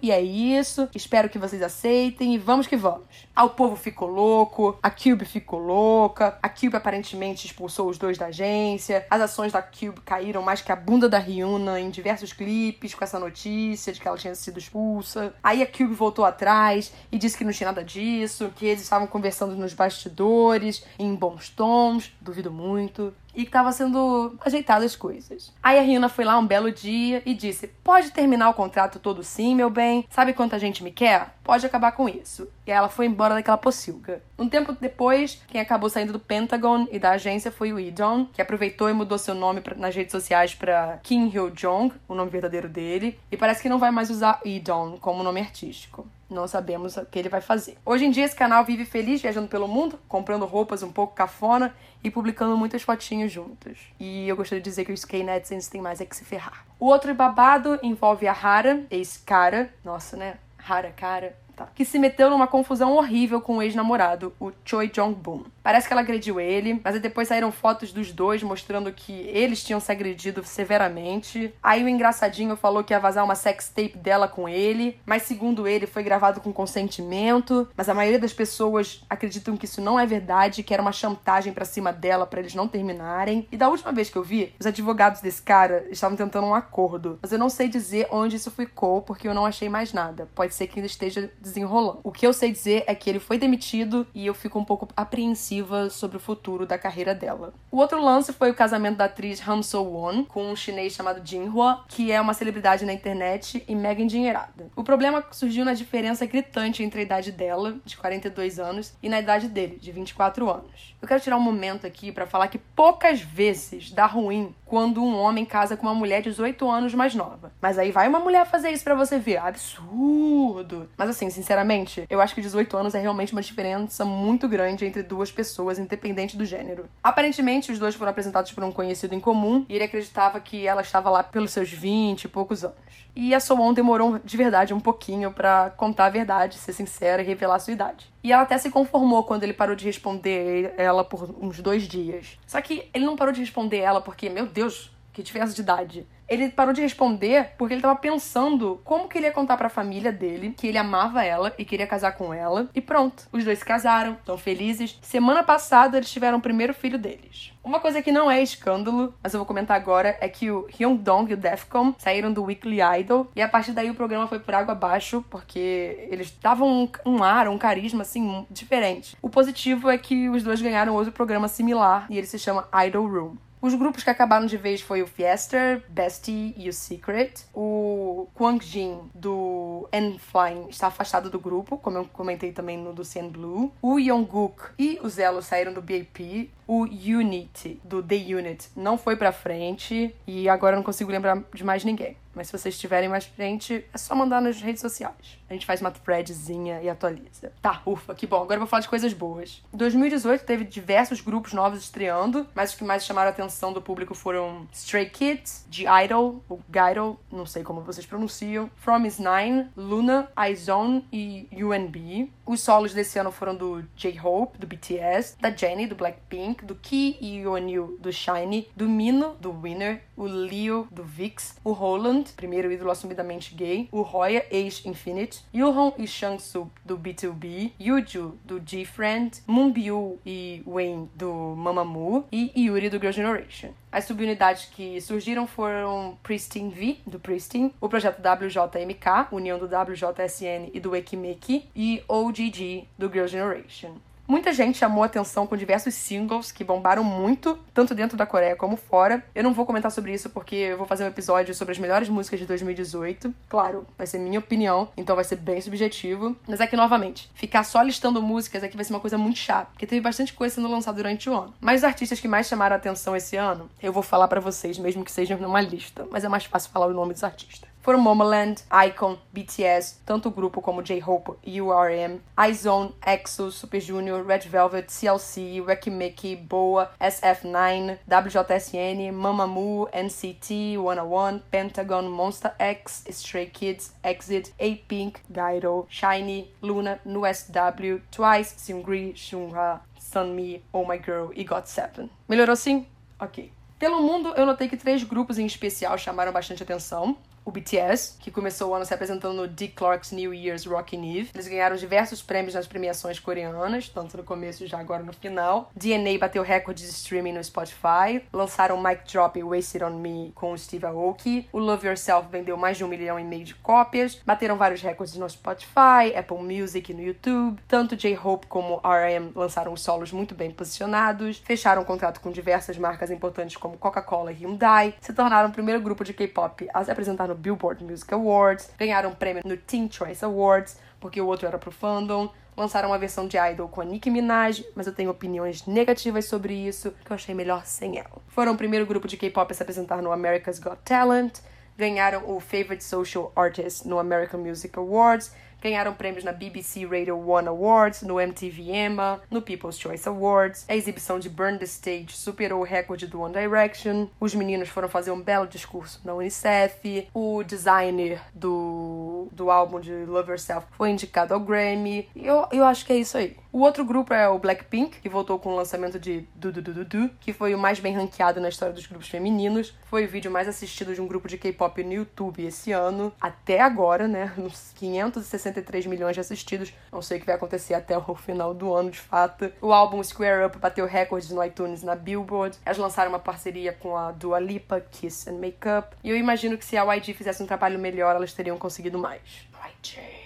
e 0.01 0.11
é 0.11 0.21
isso. 0.21 0.89
Espero 0.93 1.29
que 1.29 1.37
vocês 1.37 1.61
aceitem 1.61 2.33
e 2.33 2.37
vamos 2.37 2.67
que 2.67 2.75
vamos. 2.75 3.05
Ah, 3.35 3.43
o 3.43 3.49
povo 3.49 3.75
ficou 3.75 4.07
louco, 4.07 4.77
a 4.81 4.89
Cube 4.89 5.25
ficou 5.25 5.59
louca, 5.59 6.37
a 6.41 6.49
Cube 6.49 6.75
aparentemente 6.75 7.45
expulsou 7.45 7.89
os 7.89 7.97
dois 7.97 8.17
da 8.17 8.27
agência, 8.27 9.05
as 9.09 9.21
ações 9.21 9.51
da 9.51 9.61
Cube 9.61 10.01
caíram 10.01 10.41
mais 10.41 10.61
que 10.61 10.71
a 10.71 10.75
bunda 10.75 11.07
da 11.07 11.17
Ryuna 11.17 11.79
em 11.79 11.89
diversos 11.89 12.33
clipes 12.33 12.93
com 12.93 13.03
essa 13.03 13.19
notícia 13.19 13.93
de 13.93 13.99
que 13.99 14.07
ela 14.07 14.17
tinha 14.17 14.35
sido 14.35 14.59
expulsa. 14.59 15.33
Aí 15.43 15.61
a 15.61 15.67
Cube 15.67 15.93
voltou 15.93 16.25
atrás 16.33 16.91
e 17.11 17.17
disse 17.17 17.37
que 17.37 17.43
não 17.43 17.51
tinha 17.51 17.67
nada 17.67 17.83
disso, 17.83 18.51
que 18.55 18.65
eles 18.65 18.81
estavam 18.81 19.07
conversando 19.07 19.55
nos 19.55 19.73
bastidores, 19.73 20.83
em 20.99 21.15
bons 21.15 21.49
tons, 21.49 22.11
duvido 22.21 22.51
muito 22.51 23.13
e 23.35 23.45
que 23.45 23.51
tava 23.51 23.71
sendo 23.71 24.35
ajeitadas 24.45 24.91
as 24.91 24.95
coisas. 24.95 25.51
Aí 25.61 25.77
a 25.77 25.81
Rihanna 25.81 26.09
foi 26.09 26.23
lá 26.23 26.37
um 26.37 26.45
belo 26.45 26.71
dia 26.71 27.21
e 27.25 27.33
disse: 27.33 27.67
Pode 27.83 28.11
terminar 28.11 28.49
o 28.49 28.53
contrato 28.53 28.99
todo 28.99 29.23
sim, 29.23 29.55
meu 29.55 29.69
bem. 29.69 30.05
Sabe 30.09 30.33
quanta 30.33 30.59
gente 30.59 30.83
me 30.83 30.91
quer? 30.91 31.33
Pode 31.43 31.65
acabar 31.65 31.91
com 31.93 32.07
isso. 32.07 32.47
E 32.65 32.71
aí 32.71 32.77
ela 32.77 32.89
foi 32.89 33.05
embora 33.05 33.33
daquela 33.33 33.57
pocilga. 33.57 34.21
Um 34.37 34.47
tempo 34.47 34.75
depois, 34.79 35.41
quem 35.47 35.59
acabou 35.59 35.89
saindo 35.89 36.13
do 36.13 36.19
Pentagon 36.19 36.87
e 36.91 36.99
da 36.99 37.11
agência 37.11 37.51
foi 37.51 37.73
o 37.73 37.79
Idon, 37.79 38.25
que 38.31 38.41
aproveitou 38.41 38.89
e 38.89 38.93
mudou 38.93 39.17
seu 39.17 39.35
nome 39.35 39.61
pra, 39.61 39.75
nas 39.75 39.95
redes 39.95 40.11
sociais 40.11 40.55
para 40.55 40.99
Kim 41.03 41.27
Hyo 41.27 41.51
Jong, 41.51 41.93
o 42.07 42.15
nome 42.15 42.29
verdadeiro 42.29 42.69
dele, 42.69 43.19
e 43.31 43.35
parece 43.35 43.61
que 43.61 43.69
não 43.69 43.79
vai 43.79 43.91
mais 43.91 44.09
usar 44.09 44.39
Idon 44.45 44.97
como 45.01 45.23
nome 45.23 45.41
artístico. 45.41 46.07
Não 46.33 46.47
sabemos 46.47 46.97
o 46.97 47.05
que 47.05 47.19
ele 47.19 47.29
vai 47.29 47.41
fazer. 47.41 47.77
Hoje 47.85 48.05
em 48.05 48.11
dia, 48.11 48.25
esse 48.25 48.35
canal 48.35 48.65
vive 48.65 48.85
feliz 48.85 49.21
viajando 49.21 49.47
pelo 49.47 49.67
mundo, 49.67 49.99
comprando 50.07 50.45
roupas 50.45 50.83
um 50.83 50.91
pouco 50.91 51.13
cafona 51.13 51.73
e 52.03 52.09
publicando 52.09 52.57
muitas 52.57 52.81
fotinhos 52.81 53.31
juntos. 53.31 53.77
E 53.99 54.27
eu 54.27 54.35
gostaria 54.35 54.61
de 54.61 54.69
dizer 54.69 54.85
que 54.85 54.91
os 54.91 55.05
K-Netsons 55.05 55.67
têm 55.67 55.81
mais 55.81 56.01
é 56.01 56.05
que 56.05 56.15
se 56.15 56.25
ferrar. 56.25 56.65
O 56.79 56.87
outro 56.87 57.13
babado 57.13 57.79
envolve 57.83 58.27
a 58.27 58.33
Hara, 58.33 58.85
ex-cara. 58.89 59.73
Nossa, 59.83 60.17
né? 60.17 60.37
Hara, 60.57 60.91
cara 60.91 61.42
Tá. 61.55 61.67
que 61.75 61.85
se 61.85 61.99
meteu 61.99 62.31
numa 62.31 62.47
confusão 62.47 62.93
horrível 62.93 63.39
com 63.39 63.57
o 63.57 63.61
ex-namorado, 63.61 64.33
o 64.39 64.51
Choi 64.65 64.89
Jong-boon. 64.89 65.43
Parece 65.61 65.87
que 65.87 65.93
ela 65.93 66.01
agrediu 66.01 66.39
ele, 66.39 66.81
mas 66.83 66.99
depois 66.99 67.27
saíram 67.27 67.51
fotos 67.51 67.93
dos 67.93 68.11
dois 68.11 68.41
mostrando 68.41 68.91
que 68.91 69.13
eles 69.13 69.63
tinham 69.63 69.79
se 69.79 69.91
agredido 69.91 70.43
severamente. 70.43 71.53
Aí 71.61 71.83
o 71.83 71.87
engraçadinho 71.87 72.55
falou 72.55 72.83
que 72.83 72.91
ia 72.91 72.99
vazar 72.99 73.23
uma 73.23 73.35
sex 73.35 73.69
tape 73.69 73.97
dela 73.97 74.27
com 74.27 74.49
ele, 74.49 74.99
mas 75.05 75.23
segundo 75.23 75.67
ele 75.67 75.85
foi 75.85 76.03
gravado 76.03 76.41
com 76.41 76.51
consentimento, 76.51 77.67
mas 77.77 77.87
a 77.87 77.93
maioria 77.93 78.19
das 78.19 78.33
pessoas 78.33 79.05
acreditam 79.09 79.55
que 79.55 79.65
isso 79.65 79.79
não 79.79 79.99
é 79.99 80.05
verdade, 80.05 80.63
que 80.63 80.73
era 80.73 80.81
uma 80.81 80.91
chantagem 80.91 81.53
para 81.53 81.65
cima 81.65 81.93
dela 81.93 82.25
para 82.25 82.39
eles 82.39 82.55
não 82.55 82.67
terminarem. 82.67 83.47
E 83.51 83.57
da 83.57 83.69
última 83.69 83.91
vez 83.91 84.09
que 84.09 84.17
eu 84.17 84.23
vi, 84.23 84.53
os 84.59 84.65
advogados 84.65 85.21
desse 85.21 85.41
cara 85.41 85.85
estavam 85.91 86.17
tentando 86.17 86.47
um 86.47 86.55
acordo, 86.55 87.19
mas 87.21 87.31
eu 87.31 87.39
não 87.39 87.49
sei 87.49 87.69
dizer 87.69 88.07
onde 88.11 88.35
isso 88.35 88.51
ficou 88.51 89.01
porque 89.01 89.27
eu 89.27 89.33
não 89.33 89.45
achei 89.45 89.69
mais 89.69 89.93
nada. 89.93 90.27
Pode 90.35 90.53
ser 90.53 90.67
que 90.67 90.79
ainda 90.79 90.87
esteja 90.87 91.31
desenrolando. 91.43 91.99
O 92.03 92.11
que 92.11 92.25
eu 92.25 92.33
sei 92.33 92.51
dizer 92.51 92.83
é 92.87 92.95
que 92.95 93.09
ele 93.09 93.19
foi 93.19 93.37
demitido 93.37 94.07
e 94.15 94.25
eu 94.25 94.33
fico 94.33 94.57
um 94.57 94.63
pouco 94.63 94.87
apreensiva 94.95 95.89
sobre 95.89 96.17
o 96.17 96.19
futuro 96.19 96.65
da 96.65 96.77
carreira 96.77 97.13
dela. 97.13 97.53
O 97.69 97.77
outro 97.77 98.01
lance 98.01 98.31
foi 98.31 98.49
o 98.49 98.55
casamento 98.55 98.97
da 98.97 99.05
atriz 99.05 99.45
Han 99.47 99.61
So-won 99.61 100.23
com 100.23 100.49
um 100.49 100.55
chinês 100.55 100.93
chamado 100.93 101.21
Jin 101.23 101.49
Hua, 101.49 101.83
que 101.89 102.11
é 102.11 102.21
uma 102.21 102.33
celebridade 102.33 102.85
na 102.85 102.93
internet 102.93 103.63
e 103.67 103.75
mega 103.75 104.01
endinheirada. 104.01 104.71
O 104.75 104.83
problema 104.83 105.23
surgiu 105.31 105.65
na 105.65 105.73
diferença 105.73 106.25
gritante 106.25 106.81
entre 106.81 107.01
a 107.01 107.03
idade 107.03 107.31
dela, 107.31 107.75
de 107.83 107.97
42 107.97 108.59
anos, 108.59 108.93
e 109.03 109.09
na 109.09 109.19
idade 109.19 109.47
dele, 109.47 109.77
de 109.77 109.91
24 109.91 110.49
anos. 110.49 110.95
Eu 111.01 111.07
quero 111.07 111.21
tirar 111.21 111.35
um 111.35 111.41
momento 111.41 111.85
aqui 111.85 112.11
para 112.11 112.25
falar 112.25 112.47
que 112.47 112.57
poucas 112.57 113.19
vezes 113.19 113.91
dá 113.91 114.05
ruim 114.05 114.55
quando 114.65 115.03
um 115.03 115.15
homem 115.19 115.45
casa 115.45 115.75
com 115.75 115.85
uma 115.85 115.93
mulher 115.93 116.21
de 116.21 116.29
18 116.29 116.69
anos 116.69 116.93
mais 116.93 117.13
nova. 117.13 117.51
Mas 117.61 117.77
aí 117.77 117.91
vai 117.91 118.07
uma 118.07 118.19
mulher 118.19 118.45
fazer 118.45 118.71
isso 118.71 118.83
para 118.83 118.95
você 118.95 119.19
ver. 119.19 119.37
Absurdo! 119.37 120.89
Mas 120.97 121.09
assim, 121.09 121.29
sinceramente, 121.33 122.05
eu 122.09 122.21
acho 122.21 122.33
que 122.33 122.41
18 122.41 122.77
anos 122.77 122.95
é 122.95 122.99
realmente 122.99 123.33
uma 123.33 123.41
diferença 123.41 124.05
muito 124.05 124.47
grande 124.47 124.85
entre 124.85 125.03
duas 125.03 125.31
pessoas, 125.31 125.77
independente 125.77 126.37
do 126.37 126.45
gênero. 126.45 126.85
Aparentemente, 127.03 127.71
os 127.71 127.79
dois 127.79 127.95
foram 127.95 128.11
apresentados 128.11 128.51
por 128.51 128.63
um 128.63 128.71
conhecido 128.71 129.13
em 129.13 129.19
comum 129.19 129.65
e 129.67 129.75
ele 129.75 129.83
acreditava 129.83 130.39
que 130.39 130.65
ela 130.65 130.81
estava 130.81 131.09
lá 131.09 131.23
pelos 131.23 131.51
seus 131.51 131.69
20 131.69 132.23
e 132.23 132.27
poucos 132.27 132.63
anos. 132.63 132.77
E 133.15 133.33
a 133.35 133.39
Soon 133.39 133.73
demorou 133.73 134.19
de 134.23 134.37
verdade 134.37 134.73
um 134.73 134.79
pouquinho 134.79 135.31
para 135.31 135.69
contar 135.71 136.05
a 136.05 136.09
verdade, 136.09 136.55
ser 136.55 136.73
sincera 136.73 137.21
e 137.21 137.25
revelar 137.25 137.59
sua 137.59 137.73
idade. 137.73 138.11
E 138.23 138.31
ela 138.31 138.43
até 138.43 138.57
se 138.57 138.71
conformou 138.71 139.23
quando 139.23 139.43
ele 139.43 139.53
parou 139.53 139.75
de 139.75 139.85
responder 139.85 140.73
ela 140.77 141.03
por 141.03 141.29
uns 141.39 141.59
dois 141.59 141.87
dias. 141.87 142.39
Só 142.47 142.59
que 142.61 142.89
ele 142.93 143.05
não 143.05 143.15
parou 143.15 143.33
de 143.33 143.41
responder 143.41 143.79
ela 143.79 144.01
porque, 144.01 144.29
meu 144.29 144.47
Deus, 144.47 144.91
que 145.13 145.23
diferença 145.23 145.53
de 145.53 145.61
idade. 145.61 146.07
Ele 146.27 146.49
parou 146.49 146.73
de 146.73 146.81
responder 146.81 147.53
porque 147.57 147.73
ele 147.73 147.81
tava 147.81 147.95
pensando 147.95 148.81
como 148.83 149.07
que 149.07 149.17
ele 149.17 149.27
ia 149.27 149.31
contar 149.31 149.55
pra 149.55 149.69
família 149.69 150.11
dele 150.11 150.55
que 150.57 150.67
ele 150.67 150.77
amava 150.77 151.23
ela 151.23 151.53
e 151.57 151.65
queria 151.65 151.85
casar 151.85 152.13
com 152.13 152.33
ela. 152.33 152.69
E 152.73 152.81
pronto, 152.81 153.27
os 153.31 153.43
dois 153.43 153.59
se 153.59 153.65
casaram, 153.65 154.13
estão 154.13 154.37
felizes. 154.37 154.97
Semana 155.01 155.43
passada 155.43 155.97
eles 155.97 156.11
tiveram 156.11 156.37
o 156.37 156.41
primeiro 156.41 156.73
filho 156.73 156.97
deles. 156.97 157.53
Uma 157.63 157.79
coisa 157.79 158.01
que 158.01 158.11
não 158.11 158.29
é 158.29 158.41
escândalo, 158.41 159.13
mas 159.21 159.33
eu 159.33 159.39
vou 159.39 159.45
comentar 159.45 159.77
agora, 159.77 160.17
é 160.19 160.27
que 160.27 160.49
o 160.49 160.67
Hyun 160.77 160.95
Dong 160.95 161.31
e 161.31 161.33
o 161.33 161.37
Defcon 161.37 161.93
saíram 161.97 162.33
do 162.33 162.43
Weekly 162.43 162.79
Idol 162.99 163.29
e 163.35 163.41
a 163.41 163.47
partir 163.47 163.71
daí 163.71 163.89
o 163.89 163.95
programa 163.95 164.27
foi 164.27 164.39
por 164.39 164.53
água 164.53 164.73
abaixo 164.73 165.23
porque 165.29 166.07
eles 166.09 166.31
davam 166.41 166.67
um, 166.67 166.89
um 167.05 167.23
ar, 167.23 167.47
um 167.47 167.57
carisma 167.57 168.01
assim 168.01 168.45
diferente. 168.49 169.15
O 169.21 169.29
positivo 169.29 169.89
é 169.89 169.97
que 169.97 170.29
os 170.29 170.43
dois 170.43 170.61
ganharam 170.61 170.93
outro 170.93 171.11
programa 171.11 171.47
similar 171.47 172.07
e 172.09 172.17
ele 172.17 172.27
se 172.27 172.39
chama 172.39 172.67
Idol 172.85 173.07
Room. 173.07 173.37
Os 173.63 173.73
grupos 173.75 174.03
que 174.03 174.09
acabaram 174.09 174.45
de 174.45 174.57
vez 174.57 174.81
foi 174.81 175.01
o 175.01 175.07
Fiester, 175.07 175.81
Bestie 175.87 176.53
e 176.57 176.67
o 176.67 176.73
Secret. 176.73 177.45
O 177.53 178.27
Kwang 178.33 178.61
Jin, 178.61 178.99
do 179.15 179.87
N-Flying, 179.89 180.67
está 180.67 180.87
afastado 180.87 181.29
do 181.29 181.39
grupo, 181.39 181.77
como 181.77 181.97
eu 181.97 182.05
comentei 182.11 182.51
também 182.51 182.77
no 182.77 182.91
do 182.91 183.05
CN 183.05 183.29
Blue. 183.29 183.71
O 183.81 183.97
Yongguk 183.97 184.73
e 184.77 184.99
o 185.01 185.07
Zelo 185.07 185.41
saíram 185.41 185.71
do 185.71 185.81
BAP. 185.81 186.51
O 186.67 186.81
Unity, 186.81 187.79
do 187.85 188.03
The 188.03 188.17
Unit, 188.35 188.67
não 188.75 188.97
foi 188.97 189.15
pra 189.15 189.31
frente. 189.31 190.13
E 190.27 190.49
agora 190.49 190.75
eu 190.75 190.77
não 190.79 190.83
consigo 190.83 191.09
lembrar 191.09 191.41
de 191.53 191.63
mais 191.63 191.85
ninguém. 191.85 192.17
Mas 192.35 192.47
se 192.47 192.57
vocês 192.57 192.77
tiverem 192.77 193.09
mais 193.09 193.29
gente, 193.37 193.85
é 193.93 193.97
só 193.97 194.15
mandar 194.15 194.41
nas 194.41 194.61
redes 194.61 194.81
sociais. 194.81 195.37
A 195.49 195.53
gente 195.53 195.65
faz 195.65 195.81
uma 195.81 195.91
threadzinha 195.91 196.81
e 196.81 196.89
atualiza. 196.89 197.51
Tá, 197.61 197.81
ufa, 197.85 198.15
que 198.15 198.25
bom. 198.25 198.37
Agora 198.37 198.55
eu 198.55 198.59
vou 198.59 198.67
falar 198.67 198.81
de 198.81 198.89
coisas 198.89 199.13
boas. 199.13 199.61
Em 199.73 199.77
2018 199.77 200.43
teve 200.43 200.63
diversos 200.63 201.21
grupos 201.21 201.53
novos 201.53 201.79
estreando, 201.79 202.47
mas 202.55 202.71
os 202.71 202.75
que 202.75 202.83
mais 202.83 203.05
chamaram 203.05 203.29
a 203.29 203.31
atenção 203.31 203.71
do 203.71 203.81
público 203.81 204.15
foram 204.15 204.67
Stray 204.73 205.09
Kids, 205.09 205.65
G-Idol, 205.69 206.43
ou 206.49 206.59
Gidol, 206.71 207.19
não 207.31 207.45
sei 207.45 207.63
como 207.63 207.81
vocês 207.81 208.05
pronunciam, 208.05 208.69
From 208.77 209.05
Is 209.05 209.19
Nine, 209.19 209.69
Luna, 209.77 210.29
iZone 210.49 211.05
e 211.11 211.47
UNB. 211.51 212.31
Os 212.45 212.61
solos 212.61 212.93
desse 212.93 213.19
ano 213.19 213.31
foram 213.31 213.55
do 213.55 213.83
J-Hope, 213.95 214.57
do 214.57 214.67
BTS, 214.67 215.37
da 215.39 215.49
Jennie, 215.49 215.87
do 215.87 215.95
Blackpink, 215.95 216.65
do 216.65 216.75
Key 216.75 217.17
e 217.21 217.37
Yeonil, 217.37 217.97
do 217.99 218.11
Shiny, 218.11 218.67
do 218.75 218.89
Mino, 218.89 219.35
do 219.39 219.51
Winner, 219.51 220.01
o 220.15 220.23
Leo, 220.23 220.87
do 220.91 221.03
VIX, 221.03 221.55
o 221.63 221.71
Roland, 221.71 222.22
primeiro 222.31 222.71
ídolo 222.71 222.91
assumidamente 222.91 223.53
gay, 223.53 223.89
o 223.91 224.01
Roya, 224.01 224.45
ex-Infinite, 224.49 225.43
Yuhon 225.53 225.93
e 225.97 226.07
Shangsu, 226.07 226.71
do 226.85 226.97
B2B, 226.97 227.73
Yuju, 227.79 228.37
do 228.45 228.61
G-Friend, 228.63 229.41
Moonbyu 229.45 230.19
e 230.25 230.63
Wayne, 230.65 231.09
do 231.15 231.31
Mamamoo, 231.55 232.25
e 232.31 232.51
Yuri, 232.55 232.89
do 232.89 232.99
Girl 232.99 233.11
Generation. 233.11 233.71
As 233.91 234.05
subunidades 234.05 234.65
que 234.65 234.99
surgiram 235.01 235.45
foram 235.45 236.17
Pristine 236.23 236.71
V, 236.71 236.97
do 237.05 237.19
Pristine, 237.19 237.73
o 237.79 237.87
projeto 237.87 238.19
WJMK, 238.19 239.27
união 239.31 239.59
do 239.59 239.65
WJSN 239.65 240.71
e 240.73 240.79
do 240.79 240.95
Ekimeki, 240.95 241.69
e 241.75 242.03
OGG, 242.07 242.87
do 242.97 243.11
Girl 243.11 243.27
Generation. 243.27 243.95
Muita 244.33 244.51
gente 244.51 244.79
chamou 244.79 245.03
atenção 245.03 245.45
com 245.45 245.55
diversos 245.55 245.93
singles 245.93 246.51
que 246.51 246.63
bombaram 246.63 247.03
muito, 247.03 247.55
tanto 247.71 247.93
dentro 247.93 248.17
da 248.17 248.25
Coreia 248.25 248.55
como 248.55 248.75
fora. 248.75 249.23
Eu 249.35 249.43
não 249.43 249.53
vou 249.53 249.63
comentar 249.63 249.91
sobre 249.91 250.11
isso 250.11 250.27
porque 250.27 250.55
eu 250.55 250.75
vou 250.75 250.87
fazer 250.87 251.03
um 251.03 251.07
episódio 251.07 251.53
sobre 251.53 251.73
as 251.73 251.77
melhores 251.77 252.09
músicas 252.09 252.39
de 252.39 252.47
2018. 252.47 253.31
Claro, 253.47 253.85
vai 253.95 254.07
ser 254.07 254.17
minha 254.17 254.39
opinião, 254.39 254.89
então 254.97 255.15
vai 255.15 255.23
ser 255.23 255.35
bem 255.35 255.61
subjetivo. 255.61 256.35
Mas 256.47 256.59
aqui, 256.59 256.75
novamente, 256.75 257.29
ficar 257.35 257.63
só 257.63 257.79
listando 257.83 258.23
músicas 258.23 258.63
aqui 258.63 258.75
vai 258.75 258.83
ser 258.83 258.93
uma 258.93 258.99
coisa 258.99 259.19
muito 259.19 259.37
chata, 259.37 259.69
porque 259.71 259.85
teve 259.85 260.01
bastante 260.01 260.33
coisa 260.33 260.55
sendo 260.55 260.67
lançada 260.67 260.97
durante 260.97 261.29
o 261.29 261.37
ano. 261.37 261.53
Mas 261.61 261.81
os 261.81 261.83
artistas 261.83 262.19
que 262.19 262.27
mais 262.27 262.47
chamaram 262.47 262.75
atenção 262.75 263.15
esse 263.15 263.37
ano, 263.37 263.69
eu 263.83 263.93
vou 263.93 264.01
falar 264.01 264.27
para 264.27 264.41
vocês, 264.41 264.79
mesmo 264.79 265.05
que 265.05 265.11
sejam 265.11 265.37
numa 265.37 265.61
lista, 265.61 266.07
mas 266.09 266.23
é 266.23 266.27
mais 266.27 266.45
fácil 266.45 266.71
falar 266.71 266.87
o 266.87 266.93
nome 266.93 267.13
dos 267.13 267.23
artistas 267.23 267.72
Momoland, 267.91 268.63
Icon, 268.87 269.17
BTS, 269.33 270.01
tanto 270.05 270.29
o 270.29 270.31
grupo 270.31 270.61
como 270.61 270.81
J-Hope 270.81 271.37
URM, 271.45 272.21
iZone, 272.49 272.93
EXO, 273.05 273.51
Super 273.51 273.81
Junior, 273.81 274.25
Red 274.25 274.47
Velvet, 274.47 274.87
CLC, 274.89 275.61
Wacky 275.61 275.89
Mickey, 275.89 276.35
Boa, 276.35 276.91
SF9, 276.99 277.99
WJSN, 278.07 279.11
Mamamoo, 279.11 279.87
NCT, 279.93 280.77
101, 280.77 281.39
Pentagon, 281.51 282.03
Monster 282.09 282.53
X, 282.57 283.03
Stray 283.09 283.47
Kids, 283.47 283.93
Exit, 284.03 284.53
A-Pink, 284.59 285.19
Gaido, 285.29 285.85
Shiny, 285.89 286.49
Luna, 286.61 286.99
NUSW, 287.05 288.01
Twice, 288.09 288.55
Seungri, 288.57 289.13
Shunha, 289.15 289.81
Sunmi, 289.99 290.63
Oh 290.71 290.85
My 290.85 290.97
Girl 290.97 291.31
e 291.35 291.43
GOT7. 291.43 292.09
Melhorou 292.29 292.55
sim? 292.55 292.87
Ok. 293.19 293.51
Pelo 293.79 294.01
mundo, 294.01 294.29
eu 294.37 294.45
notei 294.45 294.69
que 294.69 294.77
três 294.77 295.03
grupos 295.03 295.37
em 295.37 295.45
especial 295.45 295.97
chamaram 295.97 296.31
bastante 296.31 296.63
atenção. 296.63 297.17
O 297.45 297.51
BTS, 297.51 298.17
que 298.19 298.31
começou 298.31 298.71
o 298.71 298.75
ano 298.75 298.85
se 298.85 298.93
apresentando 298.93 299.35
no 299.35 299.47
Dick 299.47 299.73
Clark's 299.75 300.11
New 300.11 300.33
Year's 300.33 300.65
Rockin' 300.65 301.17
Eve. 301.17 301.29
Eles 301.33 301.47
ganharam 301.47 301.75
diversos 301.75 302.21
prêmios 302.21 302.53
nas 302.53 302.67
premiações 302.67 303.19
coreanas, 303.19 303.89
tanto 303.89 304.17
no 304.17 304.23
começo 304.23 304.65
já 304.67 304.79
agora 304.79 305.03
no 305.03 305.13
final. 305.13 305.69
DNA 305.75 306.17
bateu 306.17 306.43
recordes 306.43 306.83
de 306.83 306.91
streaming 306.91 307.33
no 307.33 307.43
Spotify. 307.43 308.23
Lançaram 308.31 308.81
Mic 308.81 309.11
Drop 309.11 309.37
e 309.37 309.43
Wasted 309.43 309.83
On 309.83 309.97
Me 309.97 310.31
com 310.35 310.53
o 310.53 310.57
Steve 310.57 310.85
Aoki. 310.85 311.47
O 311.51 311.59
Love 311.59 311.87
Yourself 311.87 312.27
vendeu 312.31 312.57
mais 312.57 312.77
de 312.77 312.83
um 312.83 312.87
milhão 312.87 313.19
e 313.19 313.23
meio 313.23 313.43
de 313.43 313.55
cópias. 313.55 314.21
Bateram 314.25 314.57
vários 314.57 314.81
recordes 314.81 315.15
no 315.15 315.29
Spotify, 315.29 316.15
Apple 316.15 316.37
Music 316.37 316.91
e 316.91 316.95
no 316.95 317.01
YouTube. 317.01 317.61
Tanto 317.67 317.95
J-Hope 317.95 318.47
como 318.47 318.79
R.M. 318.83 319.31
lançaram 319.35 319.73
os 319.73 319.81
solos 319.81 320.11
muito 320.11 320.33
bem 320.33 320.51
posicionados. 320.51 321.41
Fecharam 321.43 321.81
um 321.81 321.85
contrato 321.85 322.21
com 322.21 322.31
diversas 322.31 322.77
marcas 322.77 323.11
importantes 323.11 323.57
como 323.57 323.77
Coca-Cola 323.77 324.31
e 324.31 324.35
Hyundai. 324.35 324.95
Se 325.01 325.13
tornaram 325.13 325.49
o 325.49 325.51
primeiro 325.51 325.81
grupo 325.81 326.03
de 326.03 326.13
K-pop 326.13 326.67
a 326.73 326.83
se 326.83 326.91
apresentar 326.91 327.27
no 327.27 327.32
Billboard 327.35 327.83
Music 327.83 328.13
Awards. 328.13 328.69
Ganharam 328.77 329.09
um 329.09 329.15
prêmio 329.15 329.41
no 329.45 329.57
Teen 329.57 329.89
Choice 329.91 330.23
Awards, 330.23 330.77
porque 330.99 331.19
o 331.19 331.27
outro 331.27 331.47
era 331.47 331.57
pro 331.57 331.71
fandom 331.71 332.29
lançaram 332.55 332.89
uma 332.89 332.97
versão 332.97 333.27
de 333.27 333.37
Idol 333.37 333.67
com 333.67 333.81
a 333.81 333.85
Nicki 333.85 334.09
Minaj, 334.09 334.63
mas 334.75 334.87
eu 334.87 334.93
tenho 334.93 335.09
opiniões 335.09 335.65
negativas 335.65 336.25
sobre 336.25 336.53
isso, 336.53 336.93
que 337.03 337.11
eu 337.11 337.15
achei 337.15 337.33
melhor 337.33 337.65
sem 337.65 337.97
ela. 337.97 338.21
Foram 338.27 338.53
o 338.53 338.57
primeiro 338.57 338.85
grupo 338.85 339.07
de 339.07 339.17
K-pop 339.17 339.51
a 339.51 339.55
se 339.55 339.63
apresentar 339.63 340.01
no 340.01 340.11
America's 340.11 340.59
Got 340.59 340.77
Talent, 340.85 341.39
ganharam 341.77 342.29
o 342.29 342.39
Favorite 342.39 342.83
Social 342.83 343.31
Artist 343.35 343.87
no 343.87 343.97
American 343.97 344.39
Music 344.41 344.77
Awards 344.77 345.31
ganharam 345.63 345.93
prêmios 345.93 346.25
na 346.25 346.33
BBC 346.33 346.85
Radio 346.85 347.17
One 347.17 347.47
Awards, 347.47 348.01
no 348.01 348.19
MTV 348.19 348.69
EMA, 348.69 349.21
no 349.31 349.41
People's 349.41 349.79
Choice 349.79 350.07
Awards. 350.07 350.65
A 350.67 350.75
exibição 350.75 351.17
de 351.17 351.29
Burn 351.29 351.57
the 351.57 351.63
Stage 351.65 352.11
superou 352.11 352.59
o 352.59 352.65
recorde 352.65 353.07
do 353.07 353.21
One 353.21 353.33
Direction. 353.33 354.07
Os 354.19 354.35
meninos 354.35 354.67
foram 354.67 354.89
fazer 354.89 355.11
um 355.11 355.21
belo 355.21 355.47
discurso 355.47 356.01
na 356.03 356.13
Unicef. 356.13 357.07
O 357.13 357.41
designer 357.43 358.21
do, 358.33 359.29
do 359.31 359.49
álbum 359.49 359.79
de 359.79 359.91
Love 360.05 360.31
Yourself 360.31 360.67
foi 360.71 360.89
indicado 360.89 361.33
ao 361.33 361.39
Grammy. 361.39 362.09
Eu, 362.13 362.45
eu 362.51 362.65
acho 362.65 362.85
que 362.85 362.91
é 362.91 362.97
isso 362.97 363.17
aí. 363.17 363.37
O 363.53 363.59
outro 363.59 363.85
grupo 363.85 364.11
é 364.15 364.27
o 364.27 364.39
Blackpink, 364.39 364.99
que 364.99 365.07
voltou 365.07 365.37
com 365.37 365.49
o 365.49 365.55
lançamento 365.55 365.99
de 365.99 366.21
Du 366.33 366.51
Du 366.51 366.59
Du 366.59 366.73
Du 366.73 366.83
Du, 366.83 367.09
que 367.19 367.31
foi 367.31 367.53
o 367.53 367.57
mais 367.57 367.79
bem 367.79 367.93
ranqueado 367.93 368.41
na 368.41 368.49
história 368.49 368.73
dos 368.73 368.87
grupos 368.87 369.07
femininos. 369.07 369.75
Foi 369.85 370.05
o 370.05 370.07
vídeo 370.07 370.31
mais 370.31 370.47
assistido 370.47 370.95
de 370.95 370.99
um 370.99 371.05
grupo 371.05 371.27
de 371.27 371.37
K-pop 371.37 371.83
no 371.83 371.93
YouTube 371.93 372.43
esse 372.43 372.71
ano, 372.71 373.13
até 373.21 373.61
agora, 373.61 374.07
né? 374.07 374.33
Uns 374.39 374.73
563 374.73 375.85
milhões 375.85 376.15
de 376.15 376.19
assistidos. 376.19 376.73
Não 376.91 376.99
sei 376.99 377.17
o 377.17 377.19
que 377.19 377.27
vai 377.27 377.35
acontecer 377.35 377.75
até 377.75 377.95
o 377.95 378.15
final 378.15 378.55
do 378.55 378.73
ano, 378.73 378.89
de 378.89 378.99
fato. 378.99 379.53
O 379.61 379.71
álbum 379.71 380.01
Square 380.01 380.47
Up 380.47 380.57
bateu 380.57 380.87
recordes 380.87 381.29
no 381.29 381.43
iTunes 381.43 381.83
na 381.83 381.95
Billboard. 381.95 382.57
Elas 382.65 382.79
lançaram 382.79 383.11
uma 383.11 383.19
parceria 383.19 383.71
com 383.71 383.95
a 383.95 384.11
Dua 384.11 384.39
Lipa, 384.39 384.81
Kiss 384.81 385.29
and 385.29 385.33
Makeup. 385.33 385.95
E 386.03 386.09
eu 386.09 386.17
imagino 386.17 386.57
que 386.57 386.65
se 386.65 386.75
a 386.75 386.91
YG 386.95 387.13
fizesse 387.13 387.43
um 387.43 387.45
trabalho 387.45 387.77
melhor, 387.77 388.15
elas 388.15 388.33
teriam 388.33 388.57
conseguido 388.57 388.97
mais. 388.97 389.47
YG. 389.63 390.22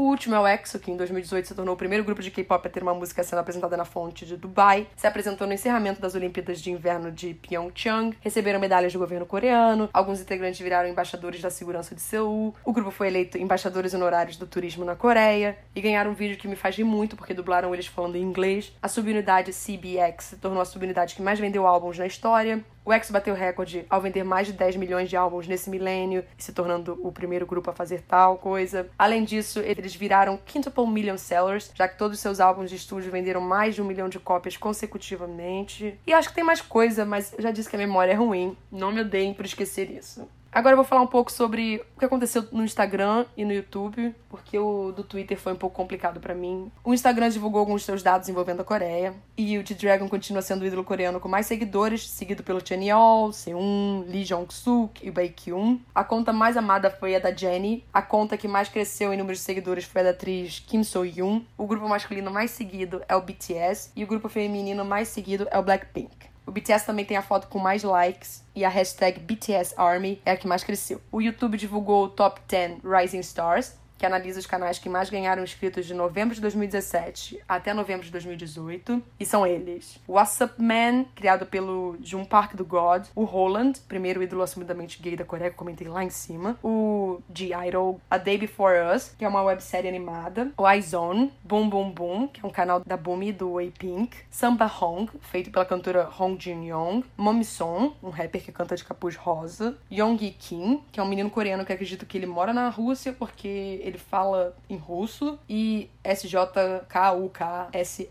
O 0.00 0.04
último 0.04 0.34
é 0.34 0.40
o 0.40 0.48
EXO, 0.48 0.78
que 0.78 0.90
em 0.90 0.96
2018 0.96 1.48
se 1.48 1.54
tornou 1.54 1.74
o 1.74 1.76
primeiro 1.76 2.02
grupo 2.02 2.22
de 2.22 2.30
K-pop 2.30 2.66
a 2.66 2.70
ter 2.70 2.82
uma 2.82 2.94
música 2.94 3.22
sendo 3.22 3.40
apresentada 3.40 3.76
na 3.76 3.84
fonte 3.84 4.24
de 4.24 4.34
Dubai. 4.34 4.86
Se 4.96 5.06
apresentou 5.06 5.46
no 5.46 5.52
encerramento 5.52 6.00
das 6.00 6.14
Olimpíadas 6.14 6.58
de 6.58 6.70
Inverno 6.70 7.12
de 7.12 7.34
Pyeongchang. 7.34 8.16
Receberam 8.22 8.58
medalhas 8.58 8.94
do 8.94 8.98
governo 8.98 9.26
coreano. 9.26 9.90
Alguns 9.92 10.18
integrantes 10.18 10.58
viraram 10.58 10.88
embaixadores 10.88 11.42
da 11.42 11.50
segurança 11.50 11.94
de 11.94 12.00
Seul. 12.00 12.54
O 12.64 12.72
grupo 12.72 12.90
foi 12.90 13.08
eleito 13.08 13.36
embaixadores 13.36 13.92
honorários 13.92 14.38
do 14.38 14.46
turismo 14.46 14.86
na 14.86 14.96
Coreia. 14.96 15.58
E 15.76 15.82
ganharam 15.82 16.12
um 16.12 16.14
vídeo 16.14 16.38
que 16.38 16.48
me 16.48 16.56
faz 16.56 16.76
rir 16.76 16.84
muito, 16.84 17.14
porque 17.14 17.34
dublaram 17.34 17.74
eles 17.74 17.86
falando 17.86 18.16
em 18.16 18.22
inglês. 18.22 18.72
A 18.80 18.88
subunidade 18.88 19.52
CBX 19.52 20.24
se 20.24 20.36
tornou 20.36 20.62
a 20.62 20.64
subunidade 20.64 21.14
que 21.14 21.20
mais 21.20 21.38
vendeu 21.38 21.66
álbuns 21.66 21.98
na 21.98 22.06
história. 22.06 22.64
O 22.84 22.92
X 22.92 23.10
bateu 23.10 23.34
recorde 23.34 23.84
ao 23.90 24.00
vender 24.00 24.24
mais 24.24 24.46
de 24.46 24.52
10 24.54 24.76
milhões 24.76 25.08
de 25.08 25.16
álbuns 25.16 25.46
nesse 25.46 25.68
milênio, 25.68 26.24
se 26.38 26.52
tornando 26.52 26.98
o 27.02 27.12
primeiro 27.12 27.46
grupo 27.46 27.70
a 27.70 27.74
fazer 27.74 28.00
tal 28.02 28.38
coisa. 28.38 28.88
Além 28.98 29.22
disso, 29.22 29.60
eles 29.60 29.94
viraram 29.94 30.38
quintuple 30.46 30.86
million 30.86 31.18
sellers, 31.18 31.70
já 31.74 31.86
que 31.86 31.98
todos 31.98 32.16
os 32.16 32.22
seus 32.22 32.40
álbuns 32.40 32.70
de 32.70 32.76
estúdio 32.76 33.12
venderam 33.12 33.40
mais 33.40 33.74
de 33.74 33.82
um 33.82 33.84
milhão 33.84 34.08
de 34.08 34.18
cópias 34.18 34.56
consecutivamente. 34.56 35.98
E 36.06 36.12
acho 36.12 36.30
que 36.30 36.34
tem 36.34 36.44
mais 36.44 36.60
coisa, 36.60 37.04
mas 37.04 37.34
já 37.38 37.50
disse 37.50 37.68
que 37.68 37.76
a 37.76 37.78
memória 37.78 38.12
é 38.12 38.16
ruim. 38.16 38.56
Não 38.72 38.90
me 38.90 39.02
odeiem 39.02 39.34
por 39.34 39.44
esquecer 39.44 39.90
isso. 39.90 40.26
Agora 40.52 40.72
eu 40.72 40.76
vou 40.76 40.84
falar 40.84 41.02
um 41.02 41.06
pouco 41.06 41.30
sobre 41.30 41.80
o 41.94 42.00
que 42.00 42.04
aconteceu 42.04 42.44
no 42.50 42.64
Instagram 42.64 43.24
e 43.36 43.44
no 43.44 43.52
YouTube, 43.52 44.12
porque 44.28 44.58
o 44.58 44.90
do 44.90 45.04
Twitter 45.04 45.38
foi 45.38 45.52
um 45.52 45.56
pouco 45.56 45.76
complicado 45.76 46.18
para 46.18 46.34
mim. 46.34 46.72
O 46.82 46.92
Instagram 46.92 47.30
divulgou 47.30 47.60
alguns 47.60 47.84
seus 47.84 48.02
dados 48.02 48.28
envolvendo 48.28 48.62
a 48.62 48.64
Coreia, 48.64 49.14
e 49.36 49.56
o 49.56 49.64
G-Dragon 49.64 50.08
continua 50.08 50.42
sendo 50.42 50.62
o 50.62 50.66
ídolo 50.66 50.82
coreano 50.82 51.20
com 51.20 51.28
mais 51.28 51.46
seguidores, 51.46 52.08
seguido 52.08 52.42
pelo 52.42 52.60
Yeol, 52.68 53.32
Seun, 53.32 54.04
Lee 54.08 54.24
Jong-suk 54.24 55.06
e 55.06 55.10
Baekhyun. 55.10 55.78
A 55.94 56.02
conta 56.02 56.32
mais 56.32 56.56
amada 56.56 56.90
foi 56.90 57.14
a 57.14 57.20
da 57.20 57.32
Jennie, 57.32 57.84
a 57.92 58.02
conta 58.02 58.36
que 58.36 58.48
mais 58.48 58.68
cresceu 58.68 59.14
em 59.14 59.16
número 59.16 59.36
de 59.36 59.42
seguidores 59.42 59.84
foi 59.84 60.00
a 60.00 60.04
da 60.04 60.10
atriz 60.10 60.58
Kim 60.66 60.82
So-yoon. 60.82 61.42
O 61.56 61.64
grupo 61.64 61.88
masculino 61.88 62.30
mais 62.30 62.50
seguido 62.50 63.00
é 63.08 63.14
o 63.14 63.22
BTS, 63.22 63.92
e 63.94 64.02
o 64.02 64.06
grupo 64.06 64.28
feminino 64.28 64.84
mais 64.84 65.06
seguido 65.06 65.46
é 65.52 65.58
o 65.60 65.62
Blackpink. 65.62 66.28
O 66.50 66.52
BTS 66.52 66.84
também 66.84 67.04
tem 67.04 67.16
a 67.16 67.22
foto 67.22 67.46
com 67.46 67.60
mais 67.60 67.84
likes 67.84 68.42
e 68.56 68.64
a 68.64 68.68
hashtag 68.68 69.20
BTSArmy 69.20 70.20
é 70.26 70.32
a 70.32 70.36
que 70.36 70.48
mais 70.48 70.64
cresceu. 70.64 71.00
O 71.12 71.20
YouTube 71.20 71.56
divulgou 71.56 72.06
o 72.06 72.08
Top 72.08 72.40
10 72.48 72.78
Rising 72.82 73.20
Stars, 73.20 73.78
que 74.00 74.06
analisa 74.06 74.40
os 74.40 74.46
canais 74.46 74.78
que 74.78 74.88
mais 74.88 75.10
ganharam 75.10 75.44
inscritos 75.44 75.84
de 75.84 75.92
novembro 75.92 76.34
de 76.34 76.40
2017 76.40 77.38
até 77.46 77.74
novembro 77.74 78.06
de 78.06 78.10
2018. 78.10 79.02
E 79.20 79.26
são 79.26 79.46
eles: 79.46 80.00
What's 80.08 80.40
Up 80.40 80.54
Man, 80.60 81.04
criado 81.14 81.44
pelo 81.44 81.98
Jun 82.02 82.24
Park 82.24 82.54
do 82.54 82.64
God, 82.64 83.04
o 83.14 83.24
Roland, 83.24 83.74
primeiro 83.86 84.22
ídolo 84.22 84.40
assumidamente 84.40 85.02
gay 85.02 85.16
da 85.16 85.24
Coreia, 85.24 85.50
que 85.50 85.56
comentei 85.56 85.86
lá 85.86 86.02
em 86.02 86.08
cima, 86.08 86.58
o 86.64 87.20
G-Idol, 87.34 88.00
A 88.10 88.16
Day 88.16 88.38
Before 88.38 88.74
Us, 88.96 89.14
que 89.18 89.24
é 89.24 89.28
uma 89.28 89.42
websérie 89.42 89.90
animada, 89.90 90.50
o 90.56 90.66
iZone, 90.70 91.30
Boom 91.44 91.68
Boom 91.68 91.90
Boom, 91.90 92.28
que 92.28 92.40
é 92.42 92.48
um 92.48 92.50
canal 92.50 92.80
da 92.80 92.96
Boom 92.96 93.22
e 93.22 93.32
do 93.32 93.58
A-Pink, 93.58 94.16
Samba 94.30 94.64
Hong, 94.80 95.10
feito 95.20 95.50
pela 95.50 95.66
cantora 95.66 96.08
Hong 96.18 96.42
Jin-young, 96.42 97.04
Mommy 97.18 97.44
Son, 97.44 97.92
um 98.02 98.08
rapper 98.08 98.42
que 98.42 98.50
canta 98.50 98.74
de 98.74 98.82
capuz 98.82 99.14
rosa, 99.14 99.76
Yonggi 99.92 100.30
Kim, 100.30 100.82
que 100.90 100.98
é 100.98 101.02
um 101.02 101.08
menino 101.08 101.28
coreano 101.28 101.66
que 101.66 101.72
acredito 101.74 102.06
que 102.06 102.16
ele 102.16 102.26
mora 102.26 102.54
na 102.54 102.70
Rússia 102.70 103.12
porque 103.12 103.89
ele 103.90 103.98
fala 103.98 104.56
em 104.68 104.76
russo, 104.76 105.38
e 105.48 105.90
SJKUKSEE, 106.04 108.08